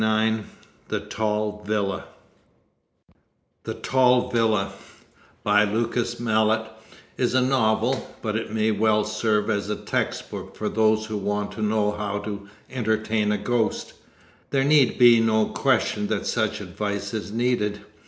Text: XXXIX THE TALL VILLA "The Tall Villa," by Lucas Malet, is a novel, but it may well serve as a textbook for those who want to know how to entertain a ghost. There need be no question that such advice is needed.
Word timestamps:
XXXIX 0.01 0.45
THE 0.87 0.99
TALL 0.99 1.63
VILLA 1.63 2.05
"The 3.65 3.75
Tall 3.75 4.31
Villa," 4.31 4.73
by 5.43 5.63
Lucas 5.63 6.19
Malet, 6.19 6.65
is 7.17 7.35
a 7.35 7.41
novel, 7.41 8.09
but 8.23 8.35
it 8.35 8.51
may 8.51 8.71
well 8.71 9.03
serve 9.03 9.47
as 9.51 9.69
a 9.69 9.75
textbook 9.75 10.55
for 10.55 10.69
those 10.69 11.05
who 11.05 11.17
want 11.17 11.51
to 11.51 11.61
know 11.61 11.91
how 11.91 12.17
to 12.17 12.49
entertain 12.71 13.31
a 13.31 13.37
ghost. 13.37 13.93
There 14.49 14.63
need 14.63 14.97
be 14.97 15.19
no 15.19 15.49
question 15.49 16.07
that 16.07 16.25
such 16.25 16.61
advice 16.61 17.13
is 17.13 17.31
needed. 17.31 17.81